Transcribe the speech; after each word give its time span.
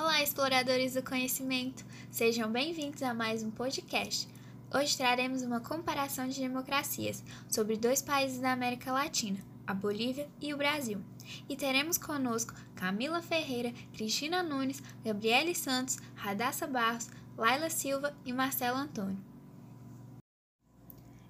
Olá, 0.00 0.22
exploradores 0.22 0.94
do 0.94 1.02
conhecimento! 1.02 1.84
Sejam 2.08 2.52
bem-vindos 2.52 3.02
a 3.02 3.12
mais 3.12 3.42
um 3.42 3.50
podcast. 3.50 4.28
Hoje 4.72 4.96
traremos 4.96 5.42
uma 5.42 5.58
comparação 5.58 6.28
de 6.28 6.38
democracias 6.38 7.24
sobre 7.50 7.76
dois 7.76 8.00
países 8.00 8.38
da 8.38 8.52
América 8.52 8.92
Latina, 8.92 9.40
a 9.66 9.74
Bolívia 9.74 10.30
e 10.40 10.54
o 10.54 10.56
Brasil. 10.56 11.02
E 11.48 11.56
teremos 11.56 11.98
conosco 11.98 12.54
Camila 12.76 13.20
Ferreira, 13.20 13.74
Cristina 13.92 14.40
Nunes, 14.40 14.80
Gabriele 15.04 15.52
Santos, 15.52 15.98
Radassa 16.14 16.68
Barros, 16.68 17.10
Laila 17.36 17.68
Silva 17.68 18.16
e 18.24 18.32
Marcelo 18.32 18.78
Antônio. 18.78 19.18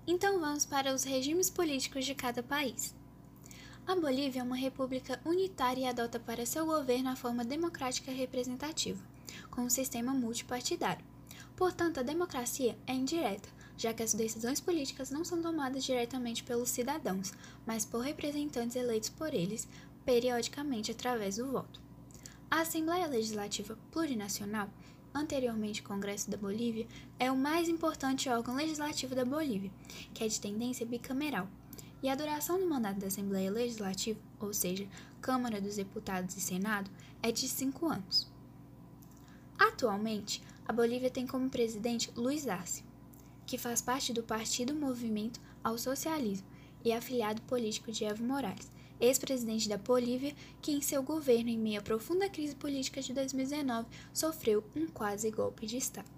Então 0.06 0.38
vamos 0.38 0.66
para 0.66 0.92
os 0.92 1.04
regimes 1.04 1.48
políticos 1.48 2.04
de 2.04 2.14
cada 2.14 2.42
país. 2.42 2.94
A 3.88 3.96
Bolívia 3.96 4.40
é 4.40 4.42
uma 4.42 4.54
república 4.54 5.18
unitária 5.24 5.80
e 5.80 5.86
adota 5.86 6.20
para 6.20 6.44
seu 6.44 6.66
governo 6.66 7.08
a 7.08 7.16
forma 7.16 7.42
democrática 7.42 8.12
representativa, 8.12 9.02
com 9.50 9.62
um 9.62 9.70
sistema 9.70 10.12
multipartidário. 10.12 11.02
Portanto, 11.56 11.98
a 11.98 12.02
democracia 12.02 12.76
é 12.86 12.92
indireta, 12.92 13.48
já 13.78 13.94
que 13.94 14.02
as 14.02 14.12
decisões 14.12 14.60
políticas 14.60 15.10
não 15.10 15.24
são 15.24 15.40
tomadas 15.40 15.84
diretamente 15.84 16.44
pelos 16.44 16.68
cidadãos, 16.68 17.32
mas 17.66 17.86
por 17.86 18.02
representantes 18.02 18.76
eleitos 18.76 19.08
por 19.08 19.32
eles, 19.32 19.66
periodicamente 20.04 20.90
através 20.90 21.36
do 21.36 21.50
voto. 21.50 21.80
A 22.50 22.60
Assembleia 22.60 23.06
Legislativa 23.06 23.78
Plurinacional, 23.90 24.68
anteriormente 25.14 25.82
Congresso 25.82 26.30
da 26.30 26.36
Bolívia, 26.36 26.86
é 27.18 27.32
o 27.32 27.36
mais 27.36 27.70
importante 27.70 28.28
órgão 28.28 28.54
legislativo 28.54 29.14
da 29.14 29.24
Bolívia, 29.24 29.70
que 30.12 30.22
é 30.22 30.28
de 30.28 30.38
tendência 30.38 30.84
bicameral 30.84 31.48
e 32.02 32.08
a 32.08 32.14
duração 32.14 32.58
do 32.58 32.68
mandato 32.68 33.00
da 33.00 33.08
Assembleia 33.08 33.50
Legislativa, 33.50 34.18
ou 34.40 34.52
seja, 34.52 34.86
Câmara 35.20 35.60
dos 35.60 35.76
Deputados 35.76 36.36
e 36.36 36.40
Senado, 36.40 36.90
é 37.22 37.32
de 37.32 37.48
cinco 37.48 37.86
anos. 37.86 38.30
Atualmente, 39.58 40.42
a 40.66 40.72
Bolívia 40.72 41.10
tem 41.10 41.26
como 41.26 41.50
presidente 41.50 42.12
Luiz 42.14 42.46
Arce, 42.46 42.84
que 43.46 43.58
faz 43.58 43.80
parte 43.80 44.12
do 44.12 44.22
Partido 44.22 44.74
Movimento 44.74 45.40
ao 45.64 45.76
Socialismo 45.76 46.46
e 46.84 46.92
é 46.92 46.96
afiliado 46.96 47.42
político 47.42 47.90
de 47.90 48.04
Evo 48.04 48.22
Morales, 48.22 48.70
ex-presidente 49.00 49.68
da 49.68 49.76
Bolívia, 49.76 50.34
que 50.60 50.72
em 50.72 50.80
seu 50.80 51.02
governo, 51.02 51.50
em 51.50 51.58
meio 51.58 51.80
à 51.80 51.82
profunda 51.82 52.28
crise 52.28 52.54
política 52.54 53.00
de 53.00 53.12
2019, 53.12 53.88
sofreu 54.12 54.62
um 54.76 54.86
quase 54.86 55.30
golpe 55.30 55.66
de 55.66 55.76
Estado. 55.76 56.17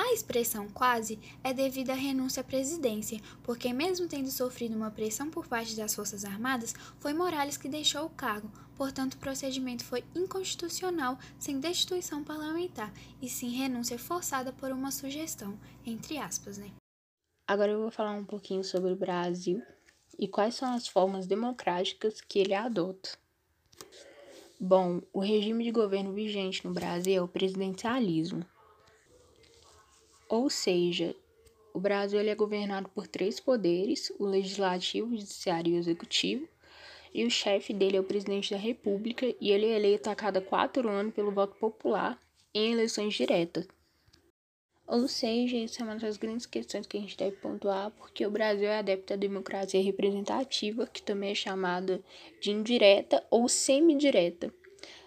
A 0.00 0.14
expressão 0.14 0.66
quase 0.66 1.18
é 1.44 1.52
devida 1.52 1.92
à 1.92 1.94
renúncia 1.94 2.40
à 2.40 2.44
presidência, 2.44 3.20
porque, 3.42 3.70
mesmo 3.70 4.08
tendo 4.08 4.30
sofrido 4.30 4.74
uma 4.74 4.90
pressão 4.90 5.28
por 5.28 5.46
parte 5.46 5.76
das 5.76 5.94
Forças 5.94 6.24
Armadas, 6.24 6.74
foi 6.98 7.12
Morales 7.12 7.58
que 7.58 7.68
deixou 7.68 8.06
o 8.06 8.10
cargo, 8.10 8.50
portanto, 8.78 9.14
o 9.14 9.18
procedimento 9.18 9.84
foi 9.84 10.02
inconstitucional, 10.16 11.18
sem 11.38 11.60
destituição 11.60 12.24
parlamentar, 12.24 12.90
e 13.20 13.28
sim 13.28 13.50
renúncia 13.50 13.98
forçada 13.98 14.54
por 14.54 14.72
uma 14.72 14.90
sugestão, 14.90 15.58
entre 15.84 16.16
aspas, 16.16 16.56
né? 16.56 16.70
Agora 17.46 17.72
eu 17.72 17.80
vou 17.80 17.90
falar 17.90 18.12
um 18.12 18.24
pouquinho 18.24 18.64
sobre 18.64 18.92
o 18.92 18.96
Brasil 18.96 19.62
e 20.18 20.26
quais 20.26 20.54
são 20.54 20.72
as 20.72 20.88
formas 20.88 21.26
democráticas 21.26 22.22
que 22.22 22.38
ele 22.38 22.54
adota. 22.54 23.18
Bom, 24.58 25.02
o 25.12 25.20
regime 25.20 25.62
de 25.62 25.70
governo 25.70 26.14
vigente 26.14 26.66
no 26.66 26.72
Brasil 26.72 27.16
é 27.16 27.22
o 27.22 27.28
presidencialismo. 27.28 28.46
Ou 30.30 30.48
seja, 30.48 31.12
o 31.74 31.80
Brasil 31.80 32.20
é 32.20 32.34
governado 32.36 32.88
por 32.90 33.08
três 33.08 33.40
poderes: 33.40 34.12
o 34.16 34.24
legislativo, 34.24 35.08
o 35.08 35.18
judiciário 35.18 35.72
e 35.72 35.76
o 35.76 35.78
executivo. 35.78 36.48
E 37.12 37.24
o 37.24 37.30
chefe 37.30 37.74
dele 37.74 37.96
é 37.96 38.00
o 38.00 38.04
presidente 38.04 38.52
da 38.52 38.56
República 38.56 39.26
e 39.40 39.50
ele 39.50 39.66
é 39.66 39.74
eleito 39.74 40.08
a 40.08 40.14
cada 40.14 40.40
quatro 40.40 40.88
anos 40.88 41.12
pelo 41.12 41.32
voto 41.32 41.56
popular 41.56 42.16
em 42.54 42.72
eleições 42.72 43.12
diretas. 43.14 43.66
Ou 44.86 45.08
seja, 45.08 45.56
isso 45.56 45.82
é 45.82 45.84
uma 45.84 45.96
das 45.96 46.16
grandes 46.16 46.46
questões 46.46 46.86
que 46.86 46.96
a 46.96 47.00
gente 47.00 47.16
deve 47.16 47.36
pontuar, 47.36 47.90
porque 47.92 48.24
o 48.24 48.30
Brasil 48.30 48.68
é 48.68 48.78
adepto 48.78 49.12
à 49.12 49.16
democracia 49.16 49.82
representativa, 49.82 50.86
que 50.86 51.02
também 51.02 51.32
é 51.32 51.34
chamada 51.34 52.00
de 52.40 52.52
indireta 52.52 53.24
ou 53.28 53.48
semidireta. 53.48 54.54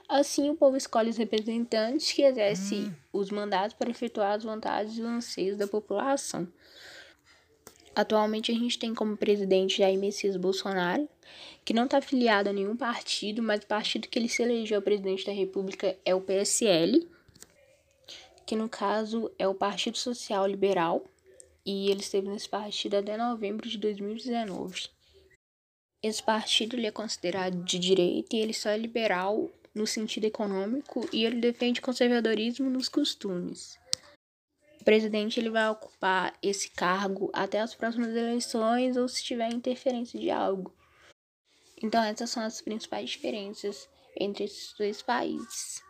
Assim, 0.08 0.50
o 0.50 0.56
povo 0.56 0.76
escolhe 0.76 1.10
os 1.10 1.18
representantes 1.18 2.12
que 2.12 2.24
exercem 2.24 2.86
hum. 2.86 2.94
os 3.14 3.30
mandatos 3.30 3.76
para 3.76 3.90
efetuar 3.90 4.34
as 4.34 4.44
vontades 4.44 4.98
e 4.98 5.02
os 5.02 5.08
anseios 5.08 5.58
da 5.58 5.68
população. 5.68 6.48
Atualmente, 7.96 8.52
a 8.52 8.56
gente 8.56 8.78
tem 8.78 8.94
como 8.94 9.16
presidente 9.16 9.78
Jair 9.78 10.00
Messias 10.00 10.36
Bolsonaro, 10.36 11.08
que 11.64 11.74
não 11.74 11.86
está 11.86 12.00
afiliado 12.00 12.50
a 12.50 12.54
nenhum 12.54 12.76
partido, 12.76 13.42
mas 13.42 13.64
o 13.64 13.68
partido 13.68 14.08
que 14.08 14.18
ele 14.18 14.28
se 14.28 14.42
elegeu 14.42 14.82
presidente 14.82 15.26
da 15.26 15.32
República 15.32 15.96
é 16.04 16.14
o 16.14 16.22
PSL, 16.22 17.08
que 18.46 18.56
no 18.56 18.68
caso 18.68 19.32
é 19.38 19.48
o 19.48 19.54
Partido 19.54 19.98
Social 19.98 20.46
Liberal, 20.48 21.04
e 21.66 21.90
ele 21.90 22.02
esteve 22.02 22.28
nesse 22.28 22.50
partido 22.50 22.98
até 22.98 23.16
novembro 23.16 23.70
de 23.70 23.78
2019. 23.78 24.90
Esse 26.02 26.22
partido 26.22 26.76
ele 26.76 26.88
é 26.88 26.92
considerado 26.92 27.64
de 27.64 27.80
direita 27.80 28.36
e 28.36 28.40
ele 28.40 28.54
só 28.54 28.70
é 28.70 28.78
liberal 28.78 29.50
no 29.74 29.88
sentido 29.88 30.26
econômico 30.26 31.08
e 31.12 31.26
ele 31.26 31.40
defende 31.40 31.82
conservadorismo 31.82 32.70
nos 32.70 32.88
costumes. 32.88 33.78
O 34.80 34.84
presidente 34.84 35.40
ele 35.40 35.50
vai 35.50 35.70
ocupar 35.70 36.38
esse 36.42 36.70
cargo 36.70 37.30
até 37.34 37.62
as 37.62 37.74
próximas 37.74 38.10
eleições 38.10 38.98
ou 38.98 39.08
se 39.08 39.24
tiver 39.24 39.52
interferência 39.52 40.20
de 40.20 40.30
algo. 40.30 40.76
Então 41.82 42.04
essas 42.04 42.30
são 42.30 42.44
as 42.44 42.62
principais 42.62 43.10
diferenças 43.10 43.90
entre 44.20 44.44
esses 44.44 44.74
dois 44.78 45.02
países. 45.02 45.82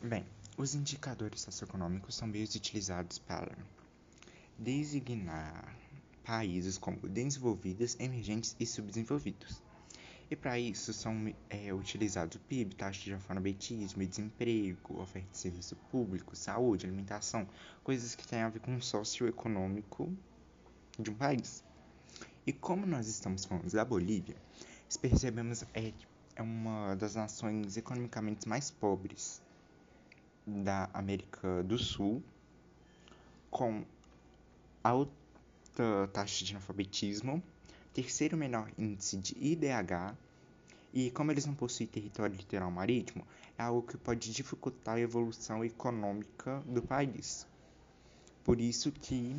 Bem, 0.00 0.24
os 0.56 0.74
indicadores 0.74 1.40
socioeconômicos 1.42 2.14
são 2.14 2.28
meios 2.28 2.54
utilizados 2.54 3.18
para 3.18 3.56
designar 4.58 5.76
países 6.24 6.78
como 6.78 7.08
desenvolvidos, 7.08 7.98
emergentes 7.98 8.54
e 8.58 8.64
subdesenvolvidos. 8.64 9.60
E 10.30 10.36
para 10.36 10.58
isso 10.58 10.92
são 10.92 11.32
é, 11.50 11.72
utilizados 11.72 12.36
o 12.36 12.40
PIB, 12.40 12.74
taxa 12.74 13.02
de 13.02 13.12
analfabetismo, 13.12 14.04
desemprego, 14.06 15.00
oferta 15.00 15.28
de 15.30 15.38
serviço 15.38 15.76
público, 15.90 16.34
saúde, 16.34 16.86
alimentação, 16.86 17.46
coisas 17.82 18.14
que 18.14 18.26
têm 18.26 18.40
a 18.40 18.48
ver 18.48 18.60
com 18.60 18.74
o 18.74 18.82
socioeconômico 18.82 20.10
de 20.98 21.10
um 21.10 21.14
país. 21.14 21.62
E 22.46 22.52
como 22.52 22.86
nós 22.86 23.06
estamos 23.06 23.44
falando 23.44 23.70
da 23.70 23.84
Bolívia, 23.84 24.36
percebemos 25.00 25.62
é, 25.74 25.92
é 26.36 26.42
uma 26.42 26.94
das 26.94 27.14
nações 27.14 27.76
economicamente 27.76 28.48
mais 28.48 28.70
pobres 28.70 29.42
da 30.46 30.88
América 30.92 31.62
do 31.62 31.78
Sul, 31.78 32.22
com 33.50 33.84
alta 34.82 35.12
taxa 36.12 36.44
de 36.44 36.52
analfabetismo, 36.52 37.42
terceiro 37.94 38.36
menor 38.36 38.70
índice 38.76 39.16
de 39.16 39.34
IDH, 39.38 40.16
e 40.92 41.10
como 41.12 41.30
eles 41.30 41.46
não 41.46 41.54
possuem 41.54 41.86
território 41.86 42.36
litoral 42.36 42.70
marítimo, 42.70 43.26
é 43.56 43.62
algo 43.62 43.82
que 43.82 43.96
pode 43.96 44.32
dificultar 44.32 44.96
a 44.96 45.00
evolução 45.00 45.64
econômica 45.64 46.60
do 46.66 46.82
país. 46.82 47.46
Por 48.44 48.60
isso 48.60 48.92
que, 48.92 49.36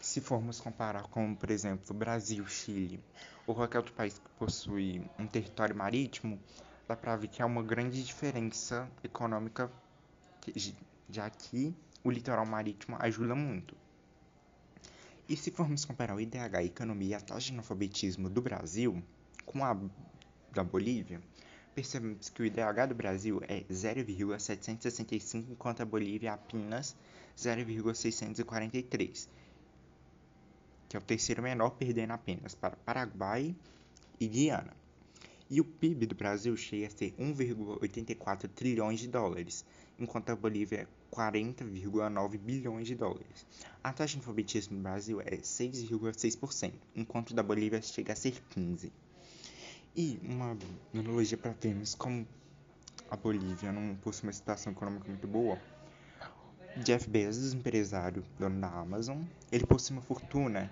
se 0.00 0.20
formos 0.20 0.60
comparar 0.60 1.04
com, 1.04 1.34
por 1.34 1.50
exemplo, 1.50 1.94
Brasil, 1.94 2.46
Chile 2.46 3.00
ou 3.46 3.54
qualquer 3.54 3.78
outro 3.78 3.94
país 3.94 4.18
que 4.18 4.30
possui 4.38 5.02
um 5.18 5.26
território 5.26 5.76
marítimo, 5.76 6.40
dá 6.88 6.96
para 6.96 7.16
ver 7.16 7.28
que 7.28 7.42
há 7.42 7.46
uma 7.46 7.62
grande 7.62 8.02
diferença 8.02 8.90
econômica, 9.04 9.70
já 11.08 11.30
que 11.30 11.74
o 12.02 12.10
litoral 12.10 12.44
marítimo 12.44 12.96
ajuda 12.98 13.34
muito. 13.34 13.76
E 15.28 15.36
se 15.36 15.50
formos 15.50 15.84
comparar 15.84 16.16
o 16.16 16.20
IDH, 16.20 16.56
a 16.56 16.64
economia 16.64 17.10
e 17.10 17.14
a 17.14 17.20
taxa 17.20 17.46
de 17.46 17.52
analfabetismo 17.52 18.28
do 18.28 18.42
Brasil 18.42 19.02
com 19.46 19.64
a 19.64 19.78
da 20.52 20.62
Bolívia, 20.62 21.22
percebemos 21.74 22.28
que 22.28 22.42
o 22.42 22.44
IDH 22.44 22.86
do 22.88 22.94
Brasil 22.94 23.40
é 23.48 23.64
0,765, 23.72 25.52
enquanto 25.52 25.80
a 25.80 25.84
Bolívia 25.84 26.30
é 26.30 26.32
apenas 26.32 26.94
0,643, 27.38 29.28
que 30.88 30.96
é 30.96 30.98
o 30.98 31.02
terceiro 31.02 31.42
menor, 31.42 31.70
perdendo 31.70 32.12
apenas 32.12 32.54
para 32.54 32.76
Paraguai 32.76 33.54
e 34.20 34.26
Guiana. 34.26 34.76
E 35.48 35.60
o 35.60 35.64
PIB 35.64 36.06
do 36.06 36.14
Brasil 36.14 36.56
chega 36.56 36.86
a 36.86 36.90
ser 36.90 37.14
1,84 37.18 38.48
trilhões 38.48 39.00
de 39.00 39.08
dólares, 39.08 39.64
enquanto 39.98 40.30
a 40.30 40.36
Bolívia 40.36 40.88
40,9 41.12 42.38
bilhões 42.38 42.86
de 42.86 42.94
dólares. 42.94 43.46
A 43.84 43.92
taxa 43.92 44.14
de 44.14 44.20
alfabetismo 44.20 44.76
no 44.76 44.82
Brasil 44.82 45.20
é 45.20 45.36
6,6%, 45.36 46.72
enquanto 46.96 47.34
da 47.34 47.42
Bolívia 47.42 47.82
chega 47.82 48.14
a 48.14 48.16
ser 48.16 48.34
15%. 48.56 48.90
E 49.94 50.18
uma 50.22 50.56
analogia 50.94 51.36
para 51.36 51.52
vermos 51.52 51.94
como 51.94 52.26
a 53.10 53.16
Bolívia 53.16 53.70
não 53.70 53.94
possui 53.96 54.26
uma 54.26 54.32
situação 54.32 54.72
econômica 54.72 55.06
muito 55.06 55.28
boa. 55.28 55.58
Jeff 56.78 57.06
Bezos, 57.10 57.52
empresário 57.52 58.24
dono 58.38 58.58
da 58.58 58.68
Amazon, 58.68 59.22
ele 59.50 59.66
possui 59.66 59.94
uma 59.94 60.02
fortuna, 60.02 60.70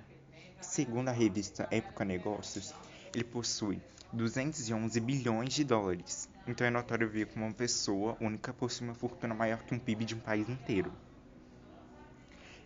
segundo 0.59 1.09
a 1.09 1.13
revista 1.13 1.69
Época 1.71 2.03
Negócios, 2.03 2.73
ele 3.15 3.25
possui 3.25 3.81
211 4.13 4.99
bilhões 5.01 5.53
de 5.53 5.65
dólares 5.65 6.29
Então 6.47 6.67
é 6.67 6.71
notório 6.71 7.09
ver 7.09 7.27
como 7.27 7.45
uma 7.45 7.55
pessoa 7.55 8.17
única 8.21 8.53
possui 8.53 8.87
uma 8.87 8.95
fortuna 8.95 9.35
maior 9.35 9.63
que 9.63 9.75
um 9.75 9.79
PIB 9.79 10.05
de 10.05 10.15
um 10.15 10.21
país 10.21 10.49
inteiro. 10.49 10.93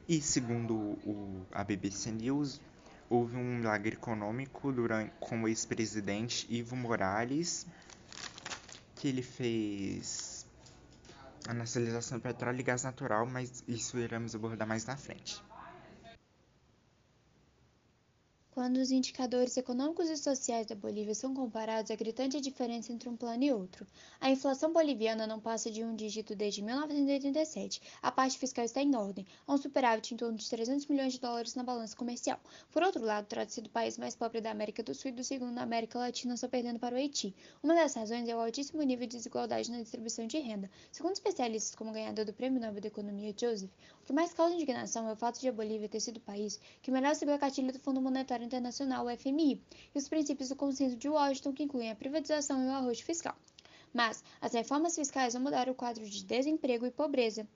E 0.08 0.20
segundo 0.20 0.74
o, 0.74 1.46
a 1.50 1.64
BBC 1.64 2.10
News, 2.12 2.60
houve 3.08 3.36
um 3.36 3.56
milagre 3.56 3.94
econômico 3.94 4.70
durante, 4.70 5.12
com 5.18 5.42
o 5.42 5.48
ex-presidente 5.48 6.46
Ivo 6.50 6.76
Morales, 6.76 7.66
que 8.96 9.08
ele 9.08 9.22
fez 9.22 10.46
a 11.46 11.54
nacionalização 11.54 12.18
do 12.18 12.22
petróleo 12.22 12.60
e 12.60 12.62
gás 12.62 12.82
natural, 12.82 13.26
mas 13.26 13.64
isso 13.68 13.98
iremos 13.98 14.34
abordar 14.34 14.66
mais 14.66 14.84
na 14.84 14.96
frente. 14.96 15.42
Quando 18.54 18.76
os 18.76 18.92
indicadores 18.92 19.56
econômicos 19.56 20.08
e 20.08 20.16
sociais 20.16 20.68
da 20.68 20.76
Bolívia 20.76 21.12
são 21.12 21.34
comparados, 21.34 21.90
é 21.90 21.96
gritante 21.96 22.40
diferença 22.40 22.92
entre 22.92 23.08
um 23.08 23.16
plano 23.16 23.42
e 23.42 23.52
outro. 23.52 23.84
A 24.20 24.30
inflação 24.30 24.72
boliviana 24.72 25.26
não 25.26 25.40
passa 25.40 25.72
de 25.72 25.82
um 25.82 25.92
dígito 25.96 26.36
desde 26.36 26.62
1987. 26.62 27.82
A 28.00 28.12
parte 28.12 28.38
fiscal 28.38 28.64
está 28.64 28.80
em 28.80 28.94
ordem, 28.94 29.26
há 29.44 29.54
um 29.54 29.56
superávit 29.56 30.14
em 30.14 30.16
torno 30.16 30.38
de 30.38 30.48
300 30.48 30.86
milhões 30.86 31.14
de 31.14 31.18
dólares 31.18 31.56
na 31.56 31.64
balança 31.64 31.96
comercial. 31.96 32.38
Por 32.70 32.84
outro 32.84 33.04
lado, 33.04 33.26
trata-se 33.26 33.60
do 33.60 33.68
país 33.68 33.98
mais 33.98 34.14
pobre 34.14 34.40
da 34.40 34.52
América 34.52 34.84
do 34.84 34.94
Sul 34.94 35.10
e 35.10 35.14
do 35.14 35.24
segundo 35.24 35.50
na 35.50 35.62
América 35.62 35.98
Latina, 35.98 36.36
só 36.36 36.46
perdendo 36.46 36.78
para 36.78 36.94
o 36.94 36.98
Haiti. 36.98 37.34
Uma 37.60 37.74
das 37.74 37.94
razões 37.94 38.28
é 38.28 38.36
o 38.36 38.40
altíssimo 38.40 38.80
nível 38.84 39.08
de 39.08 39.16
desigualdade 39.16 39.68
na 39.68 39.82
distribuição 39.82 40.28
de 40.28 40.38
renda. 40.38 40.70
Segundo 40.92 41.14
especialistas 41.14 41.74
como 41.74 41.90
ganhador 41.90 42.24
do 42.24 42.32
Prêmio 42.32 42.60
Nobel 42.60 42.80
da 42.80 42.86
Economia, 42.86 43.34
Joseph, 43.36 43.72
o 44.00 44.06
que 44.06 44.12
mais 44.12 44.32
causa 44.32 44.54
indignação 44.54 45.08
é 45.08 45.12
o 45.12 45.16
fato 45.16 45.40
de 45.40 45.48
a 45.48 45.52
Bolívia 45.52 45.88
ter 45.88 45.98
sido 45.98 46.18
o 46.18 46.20
país 46.20 46.60
que 46.80 46.92
melhor 46.92 47.08
recebeu 47.08 47.34
a 47.34 47.38
cartilha 47.38 47.72
do 47.72 47.80
Fundo 47.80 48.00
Monetário 48.00 48.43
Internacional, 48.44 49.06
o 49.06 49.16
FMI, 49.16 49.60
e 49.94 49.98
os 49.98 50.08
princípios 50.08 50.48
do 50.48 50.56
consenso 50.56 50.96
de 50.96 51.08
Washington, 51.08 51.52
que 51.52 51.62
incluem 51.62 51.90
a 51.90 51.96
privatização 51.96 52.62
e 52.62 52.66
o 52.66 52.72
arrojo 52.72 53.04
fiscal. 53.04 53.36
Mas 53.92 54.22
as 54.40 54.52
reformas 54.52 54.94
fiscais 54.94 55.34
vão 55.34 55.42
mudar 55.42 55.68
o 55.68 55.74
quadro 55.74 56.04
de 56.04 56.24
desemprego 56.24 56.84
e 56.84 56.90
pobreza. 56.90 57.46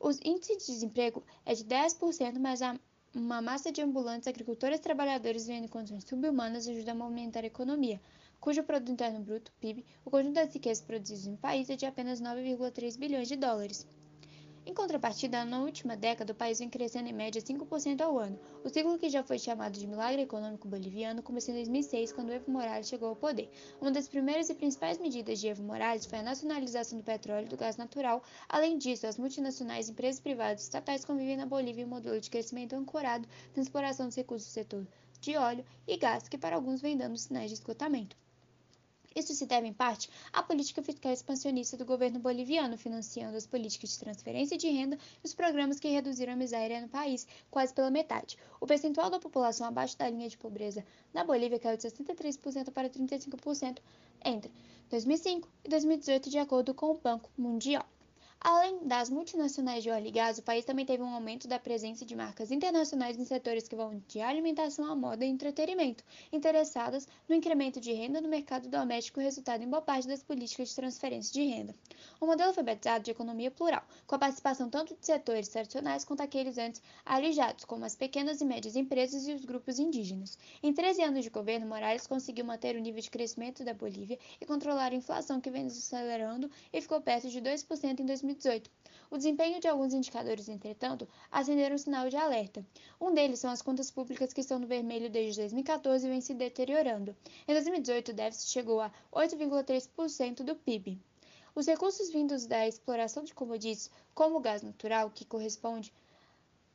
O 0.00 0.10
índice 0.24 0.56
de 0.56 0.66
desemprego 0.66 1.22
é 1.44 1.54
de 1.54 1.64
10%, 1.64 2.38
mas 2.38 2.62
há 2.62 2.78
uma 3.14 3.42
massa 3.42 3.70
de 3.70 3.82
ambulantes, 3.82 4.26
agricultores 4.26 4.78
e 4.78 4.82
trabalhadores 4.82 5.46
vivendo 5.46 5.64
em 5.64 5.68
condições 5.68 6.04
subhumanas 6.08 6.66
ajuda 6.66 6.92
a 6.92 6.94
movimentar 6.94 7.44
a 7.44 7.46
economia, 7.46 8.00
cujo 8.40 8.62
produto 8.62 8.90
interno 8.90 9.20
bruto, 9.20 9.52
PIB, 9.60 9.84
o 10.04 10.10
conjunto 10.10 10.34
das 10.34 10.52
riquezas 10.52 10.82
produzidas 10.82 11.26
no 11.26 11.36
país 11.36 11.68
é 11.68 11.76
de 11.76 11.86
apenas 11.86 12.20
9,3 12.20 12.98
bilhões 12.98 13.28
de 13.28 13.36
dólares. 13.36 13.86
Em 14.64 14.72
contrapartida, 14.72 15.44
na 15.44 15.60
última 15.60 15.96
década, 15.96 16.32
o 16.32 16.36
país 16.36 16.60
vem 16.60 16.70
crescendo 16.70 17.08
em 17.08 17.12
média 17.12 17.42
5% 17.42 18.00
ao 18.00 18.16
ano. 18.16 18.38
O 18.62 18.68
ciclo 18.68 18.96
que 18.96 19.10
já 19.10 19.20
foi 19.24 19.36
chamado 19.36 19.76
de 19.76 19.88
milagre 19.88 20.22
econômico 20.22 20.68
boliviano 20.68 21.20
começou 21.20 21.52
em 21.52 21.56
2006, 21.56 22.12
quando 22.12 22.30
Evo 22.30 22.48
Morales 22.48 22.86
chegou 22.86 23.08
ao 23.08 23.16
poder. 23.16 23.50
Uma 23.80 23.90
das 23.90 24.06
primeiras 24.06 24.48
e 24.50 24.54
principais 24.54 24.98
medidas 24.98 25.40
de 25.40 25.48
Evo 25.48 25.64
Morales 25.64 26.06
foi 26.06 26.20
a 26.20 26.22
nacionalização 26.22 26.96
do 26.96 27.02
petróleo 27.02 27.46
e 27.46 27.48
do 27.48 27.56
gás 27.56 27.76
natural. 27.76 28.22
Além 28.48 28.78
disso, 28.78 29.04
as 29.04 29.18
multinacionais, 29.18 29.88
empresas 29.88 30.20
privadas 30.20 30.60
e 30.60 30.64
estatais 30.64 31.04
convivem 31.04 31.36
na 31.36 31.44
Bolívia 31.44 31.82
em 31.82 31.86
um 31.86 31.88
modelo 31.88 32.20
de 32.20 32.30
crescimento 32.30 32.76
ancorado 32.76 33.26
na 33.56 33.62
exploração 33.62 34.06
dos 34.06 34.16
recursos 34.16 34.48
do 34.48 34.52
setor 34.52 34.86
de 35.20 35.36
óleo 35.36 35.64
e 35.88 35.96
gás, 35.96 36.28
que 36.28 36.38
para 36.38 36.54
alguns 36.54 36.80
vem 36.80 36.96
dando 36.96 37.16
sinais 37.16 37.50
de 37.50 37.54
esgotamento. 37.54 38.21
Isso 39.14 39.34
se 39.34 39.46
deve, 39.46 39.66
em 39.66 39.72
parte, 39.72 40.08
à 40.32 40.42
política 40.42 40.82
fiscal 40.82 41.12
expansionista 41.12 41.76
do 41.76 41.84
governo 41.84 42.18
boliviano, 42.18 42.78
financiando 42.78 43.36
as 43.36 43.46
políticas 43.46 43.90
de 43.90 43.98
transferência 43.98 44.56
de 44.56 44.68
renda 44.68 44.98
e 45.22 45.26
os 45.26 45.34
programas 45.34 45.78
que 45.78 45.88
reduziram 45.88 46.32
a 46.32 46.36
miséria 46.36 46.80
no 46.80 46.88
país 46.88 47.26
quase 47.50 47.74
pela 47.74 47.90
metade. 47.90 48.38
O 48.60 48.66
percentual 48.66 49.10
da 49.10 49.18
população 49.18 49.66
abaixo 49.66 49.98
da 49.98 50.08
linha 50.08 50.28
de 50.28 50.38
pobreza 50.38 50.84
na 51.12 51.24
Bolívia 51.24 51.58
caiu 51.58 51.76
de 51.76 51.82
63% 51.82 52.70
para 52.70 52.88
35% 52.88 53.78
entre 54.24 54.50
2005 54.88 55.48
e 55.64 55.68
2018, 55.68 56.30
de 56.30 56.38
acordo 56.38 56.74
com 56.74 56.90
o 56.90 56.98
Banco 56.98 57.30
Mundial. 57.36 57.86
Além 58.44 58.88
das 58.88 59.08
multinacionais 59.08 59.84
de 59.84 59.90
óleo 59.90 60.08
e 60.08 60.10
gás, 60.10 60.36
o 60.36 60.42
país 60.42 60.64
também 60.64 60.84
teve 60.84 61.00
um 61.00 61.14
aumento 61.14 61.46
da 61.46 61.60
presença 61.60 62.04
de 62.04 62.16
marcas 62.16 62.50
internacionais 62.50 63.16
em 63.16 63.24
setores 63.24 63.68
que 63.68 63.76
vão 63.76 64.02
de 64.08 64.20
alimentação 64.20 64.84
à 64.84 64.96
moda 64.96 65.24
e 65.24 65.28
entretenimento, 65.28 66.02
interessadas 66.32 67.06
no 67.28 67.36
incremento 67.36 67.80
de 67.80 67.92
renda 67.92 68.20
no 68.20 68.28
mercado 68.28 68.68
doméstico, 68.68 69.20
resultado 69.20 69.62
em 69.62 69.70
boa 69.70 69.80
parte 69.80 70.08
das 70.08 70.24
políticas 70.24 70.70
de 70.70 70.74
transferência 70.74 71.32
de 71.32 71.48
renda. 71.48 71.72
O 72.20 72.26
modelo 72.26 72.48
alfabetizado 72.48 73.04
de 73.04 73.12
economia 73.12 73.48
plural, 73.48 73.84
com 74.08 74.16
a 74.16 74.18
participação 74.18 74.68
tanto 74.68 74.96
de 74.96 75.06
setores 75.06 75.48
tradicionais 75.48 76.04
quanto 76.04 76.22
aqueles 76.22 76.58
antes 76.58 76.82
alijados, 77.06 77.64
como 77.64 77.84
as 77.84 77.94
pequenas 77.94 78.40
e 78.40 78.44
médias 78.44 78.74
empresas 78.74 79.28
e 79.28 79.34
os 79.34 79.44
grupos 79.44 79.78
indígenas. 79.78 80.36
Em 80.60 80.72
13 80.72 81.00
anos 81.04 81.22
de 81.22 81.30
governo, 81.30 81.68
Morales 81.68 82.08
conseguiu 82.08 82.44
manter 82.44 82.74
o 82.74 82.80
nível 82.80 83.00
de 83.00 83.10
crescimento 83.10 83.64
da 83.64 83.72
Bolívia 83.72 84.18
e 84.40 84.44
controlar 84.44 84.90
a 84.90 84.96
inflação 84.96 85.40
que 85.40 85.48
vem 85.48 85.68
desacelerando 85.68 86.50
e 86.72 86.80
ficou 86.80 87.00
perto 87.00 87.28
de 87.28 87.40
2% 87.40 88.00
em 88.00 88.04
2020. 88.04 88.31
2018. 88.32 88.70
O 89.10 89.18
desempenho 89.18 89.60
de 89.60 89.68
alguns 89.68 89.92
indicadores, 89.92 90.48
entretanto, 90.48 91.06
acenderam 91.30 91.74
um 91.74 91.78
sinal 91.78 92.08
de 92.08 92.16
alerta. 92.16 92.64
Um 92.98 93.12
deles 93.12 93.40
são 93.40 93.50
as 93.50 93.60
contas 93.60 93.90
públicas 93.90 94.32
que 94.32 94.40
estão 94.40 94.58
no 94.58 94.66
vermelho 94.66 95.10
desde 95.10 95.40
2014 95.42 96.06
e 96.06 96.08
vêm 96.08 96.20
se 96.22 96.32
deteriorando. 96.32 97.14
Em 97.46 97.52
2018, 97.52 98.08
o 98.08 98.14
déficit 98.14 98.50
chegou 98.50 98.80
a 98.80 98.90
8,3% 99.12 100.42
do 100.42 100.56
PIB. 100.56 100.98
Os 101.54 101.66
recursos 101.66 102.10
vindos 102.10 102.46
da 102.46 102.66
exploração 102.66 103.22
de 103.22 103.34
commodities, 103.34 103.90
como 104.14 104.38
o 104.38 104.40
gás 104.40 104.62
natural, 104.62 105.10
que 105.10 105.26
corresponde 105.26 105.92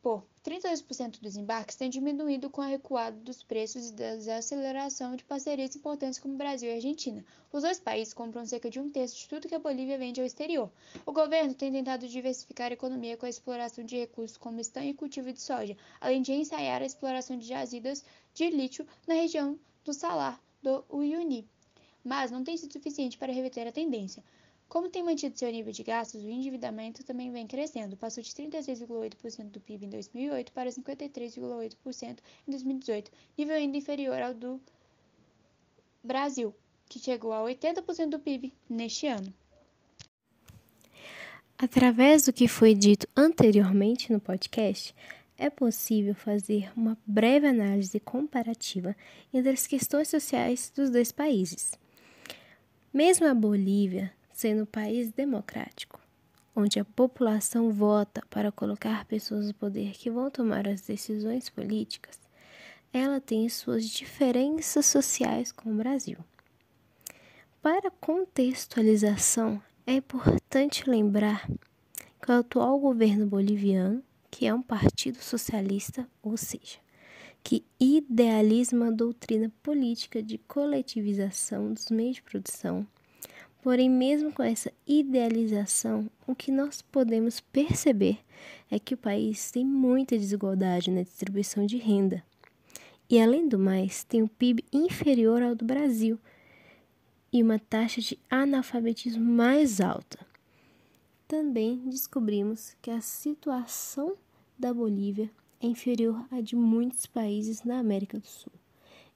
por 0.07 0.23
32% 0.41 1.19
dos 1.19 1.35
embarques 1.35 1.75
têm 1.75 1.89
diminuído 1.89 2.49
com 2.49 2.61
a 2.61 2.67
recuada 2.67 3.19
dos 3.19 3.43
preços 3.43 3.89
e 3.89 3.93
da 3.93 4.15
desaceleração 4.15 5.17
de 5.17 5.25
parcerias 5.25 5.75
importantes 5.75 6.17
como 6.17 6.37
Brasil 6.37 6.69
e 6.69 6.75
Argentina. 6.75 7.25
Os 7.51 7.63
dois 7.63 7.77
países 7.77 8.13
compram 8.13 8.45
cerca 8.45 8.69
de 8.69 8.79
um 8.79 8.89
terço 8.89 9.17
de 9.17 9.27
tudo 9.27 9.49
que 9.49 9.55
a 9.55 9.59
Bolívia 9.59 9.97
vende 9.97 10.21
ao 10.21 10.25
exterior. 10.25 10.71
O 11.05 11.11
governo 11.11 11.53
tem 11.53 11.73
tentado 11.73 12.07
diversificar 12.07 12.71
a 12.71 12.75
economia 12.75 13.17
com 13.17 13.25
a 13.25 13.29
exploração 13.29 13.83
de 13.83 13.97
recursos 13.97 14.37
como 14.37 14.61
estanho 14.61 14.91
e 14.91 14.93
cultivo 14.93 15.33
de 15.33 15.41
soja, 15.41 15.75
além 15.99 16.21
de 16.21 16.31
ensaiar 16.31 16.81
a 16.81 16.85
exploração 16.85 17.37
de 17.37 17.45
jazidas 17.45 18.01
de 18.33 18.49
lítio 18.49 18.87
na 19.05 19.15
região 19.15 19.59
do 19.83 19.93
Salar 19.93 20.41
do 20.63 20.85
Uyuni. 20.89 21.45
Mas 22.01 22.31
não 22.31 22.45
tem 22.45 22.55
sido 22.55 22.71
suficiente 22.71 23.17
para 23.17 23.33
reverter 23.33 23.67
a 23.67 23.73
tendência. 23.73 24.23
Como 24.67 24.89
tem 24.89 25.01
mantido 25.01 25.37
seu 25.37 25.49
nível 25.49 25.71
de 25.71 25.81
gastos, 25.81 26.23
o 26.23 26.29
endividamento 26.29 27.03
também 27.03 27.31
vem 27.31 27.47
crescendo. 27.47 27.95
Passou 27.95 28.21
de 28.21 28.29
36,8% 28.29 29.49
do 29.49 29.61
PIB 29.61 29.85
em 29.85 29.89
2008 29.89 30.51
para 30.51 30.69
53,8% 30.69 32.17
em 32.47 32.51
2018, 32.51 33.11
nível 33.37 33.55
ainda 33.55 33.77
inferior 33.77 34.21
ao 34.21 34.33
do 34.33 34.59
Brasil, 36.03 36.53
que 36.89 36.99
chegou 36.99 37.31
a 37.31 37.41
80% 37.41 38.09
do 38.09 38.19
PIB 38.19 38.53
neste 38.69 39.07
ano. 39.07 39.33
Através 41.57 42.25
do 42.25 42.33
que 42.33 42.47
foi 42.47 42.75
dito 42.75 43.07
anteriormente 43.15 44.11
no 44.11 44.19
podcast, 44.19 44.93
é 45.37 45.49
possível 45.49 46.13
fazer 46.13 46.71
uma 46.75 46.97
breve 47.05 47.47
análise 47.47 47.99
comparativa 47.99 48.95
entre 49.33 49.51
as 49.51 49.65
questões 49.65 50.09
sociais 50.09 50.71
dos 50.75 50.89
dois 50.89 51.11
países. 51.11 51.71
Mesmo 52.93 53.27
a 53.27 53.33
Bolívia 53.33 54.11
sendo 54.37 54.61
um 54.61 54.65
país 54.67 55.11
democrático, 55.11 55.99
onde 56.55 56.79
a 56.79 56.85
população 56.85 57.71
vota 57.71 58.21
para 58.29 58.51
colocar 58.51 59.03
pessoas 59.05 59.47
no 59.47 59.53
poder 59.55 59.93
que 59.93 60.11
vão 60.11 60.29
tomar 60.29 60.67
as 60.67 60.81
decisões 60.81 61.49
políticas, 61.49 62.19
ela 62.93 63.19
tem 63.19 63.49
suas 63.49 63.89
diferenças 63.89 64.85
sociais 64.85 65.51
com 65.51 65.71
o 65.71 65.75
Brasil. 65.75 66.19
Para 67.63 67.89
contextualização, 67.89 69.59
é 69.87 69.93
importante 69.93 70.87
lembrar 70.87 71.49
que 72.21 72.31
o 72.31 72.35
atual 72.35 72.79
governo 72.79 73.25
boliviano, 73.25 74.03
que 74.29 74.45
é 74.45 74.53
um 74.53 74.61
partido 74.61 75.17
socialista, 75.17 76.07
ou 76.21 76.37
seja, 76.37 76.77
que 77.43 77.65
idealiza 77.79 78.75
uma 78.75 78.91
doutrina 78.91 79.51
política 79.63 80.21
de 80.21 80.37
coletivização 80.37 81.73
dos 81.73 81.89
meios 81.89 82.17
de 82.17 82.21
produção, 82.21 82.85
Porém, 83.67 83.89
mesmo 83.89 84.31
com 84.31 84.43
essa 84.43 84.71
idealização, 84.87 86.09
o 86.25 86.33
que 86.33 86.53
nós 86.53 86.81
podemos 86.81 87.41
perceber 87.41 88.17
é 88.71 88.79
que 88.79 88.93
o 88.93 88.97
país 88.97 89.51
tem 89.51 89.65
muita 89.65 90.17
desigualdade 90.17 90.89
na 90.89 91.01
distribuição 91.01 91.65
de 91.65 91.75
renda. 91.75 92.23
E, 93.09 93.19
além 93.19 93.45
do 93.45 93.59
mais, 93.59 94.05
tem 94.05 94.23
um 94.23 94.27
PIB 94.27 94.63
inferior 94.71 95.43
ao 95.43 95.53
do 95.53 95.65
Brasil 95.65 96.17
e 97.29 97.43
uma 97.43 97.59
taxa 97.59 97.99
de 97.99 98.17
analfabetismo 98.29 99.25
mais 99.25 99.81
alta. 99.81 100.25
Também 101.27 101.89
descobrimos 101.89 102.73
que 102.81 102.89
a 102.89 103.01
situação 103.01 104.15
da 104.57 104.73
Bolívia 104.73 105.29
é 105.59 105.67
inferior 105.67 106.25
à 106.31 106.39
de 106.39 106.55
muitos 106.55 107.05
países 107.05 107.65
na 107.65 107.79
América 107.79 108.17
do 108.17 108.27
Sul, 108.27 108.53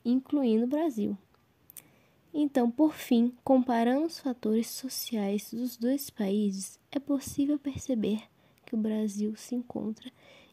incluindo 0.03 0.65
o 0.65 0.67
Brasil. 0.67 1.17
Então, 2.33 2.71
por 2.71 2.93
fim, 2.93 3.33
comparando 3.43 4.05
os 4.05 4.19
fatores 4.19 4.67
sociais 4.67 5.51
dos 5.51 5.75
dois 5.75 6.09
países, 6.09 6.79
é 6.89 6.97
possível 6.97 7.59
perceber 7.59 8.23
que 8.65 8.73
o 8.73 8.77
Brasil 8.77 9.35
se 9.35 9.53
encontra 9.53 10.09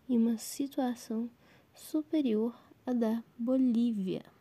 em 0.09 0.17
uma 0.17 0.39
situação 0.39 1.31
superior 1.73 2.53
à 2.85 2.93
da 2.93 3.23
Bolívia. 3.39 4.38